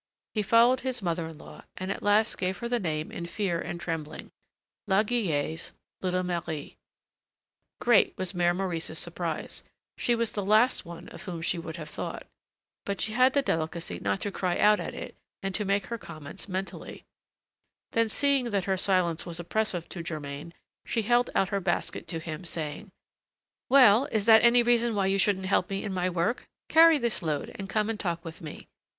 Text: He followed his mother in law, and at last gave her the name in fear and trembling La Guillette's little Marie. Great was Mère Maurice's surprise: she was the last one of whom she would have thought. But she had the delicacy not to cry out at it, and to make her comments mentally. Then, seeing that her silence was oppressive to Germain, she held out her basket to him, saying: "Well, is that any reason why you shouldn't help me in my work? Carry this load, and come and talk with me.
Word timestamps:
He 0.33 0.41
followed 0.41 0.79
his 0.79 1.03
mother 1.03 1.27
in 1.27 1.37
law, 1.37 1.63
and 1.77 1.91
at 1.91 2.01
last 2.01 2.39
gave 2.39 2.57
her 2.57 2.67
the 2.67 2.79
name 2.79 3.11
in 3.11 3.27
fear 3.27 3.61
and 3.61 3.79
trembling 3.79 4.31
La 4.87 5.03
Guillette's 5.03 5.73
little 6.01 6.23
Marie. 6.23 6.75
Great 7.79 8.17
was 8.17 8.33
Mère 8.33 8.55
Maurice's 8.55 8.97
surprise: 8.97 9.63
she 9.99 10.15
was 10.15 10.31
the 10.31 10.43
last 10.43 10.85
one 10.85 11.07
of 11.09 11.25
whom 11.25 11.39
she 11.39 11.59
would 11.59 11.75
have 11.75 11.87
thought. 11.87 12.25
But 12.83 12.99
she 12.99 13.11
had 13.13 13.33
the 13.33 13.43
delicacy 13.43 13.99
not 13.99 14.21
to 14.21 14.31
cry 14.31 14.57
out 14.57 14.79
at 14.79 14.95
it, 14.95 15.15
and 15.43 15.53
to 15.53 15.65
make 15.65 15.85
her 15.85 15.99
comments 15.99 16.49
mentally. 16.49 17.05
Then, 17.91 18.09
seeing 18.09 18.49
that 18.49 18.65
her 18.65 18.77
silence 18.77 19.27
was 19.27 19.39
oppressive 19.39 19.87
to 19.89 20.01
Germain, 20.01 20.55
she 20.83 21.03
held 21.03 21.29
out 21.35 21.49
her 21.49 21.59
basket 21.59 22.07
to 22.07 22.17
him, 22.19 22.43
saying: 22.43 22.91
"Well, 23.69 24.05
is 24.11 24.25
that 24.25 24.41
any 24.41 24.63
reason 24.63 24.95
why 24.95 25.05
you 25.05 25.19
shouldn't 25.19 25.45
help 25.45 25.69
me 25.69 25.83
in 25.83 25.93
my 25.93 26.09
work? 26.09 26.47
Carry 26.69 26.97
this 26.97 27.21
load, 27.21 27.51
and 27.53 27.69
come 27.69 27.87
and 27.87 27.99
talk 27.99 28.25
with 28.25 28.41
me. 28.41 28.67